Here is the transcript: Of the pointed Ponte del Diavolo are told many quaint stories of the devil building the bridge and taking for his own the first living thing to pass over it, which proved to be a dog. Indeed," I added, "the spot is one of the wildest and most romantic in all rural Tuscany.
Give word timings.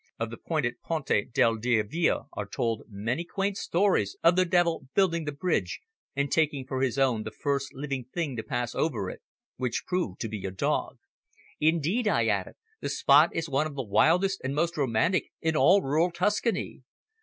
Of 0.17 0.31
the 0.31 0.37
pointed 0.37 0.81
Ponte 0.81 1.31
del 1.31 1.57
Diavolo 1.57 2.27
are 2.33 2.47
told 2.47 2.85
many 2.89 3.23
quaint 3.23 3.55
stories 3.55 4.17
of 4.23 4.35
the 4.35 4.45
devil 4.45 4.87
building 4.95 5.25
the 5.25 5.31
bridge 5.31 5.79
and 6.15 6.31
taking 6.31 6.65
for 6.65 6.81
his 6.81 6.97
own 6.97 7.21
the 7.21 7.29
first 7.29 7.75
living 7.75 8.05
thing 8.05 8.35
to 8.35 8.41
pass 8.41 8.73
over 8.73 9.11
it, 9.11 9.21
which 9.57 9.85
proved 9.85 10.19
to 10.21 10.27
be 10.27 10.43
a 10.43 10.49
dog. 10.49 10.97
Indeed," 11.59 12.07
I 12.07 12.25
added, 12.25 12.55
"the 12.79 12.89
spot 12.89 13.35
is 13.35 13.47
one 13.47 13.67
of 13.67 13.75
the 13.75 13.83
wildest 13.83 14.41
and 14.43 14.55
most 14.55 14.75
romantic 14.75 15.25
in 15.39 15.55
all 15.55 15.83
rural 15.83 16.09
Tuscany. 16.09 16.81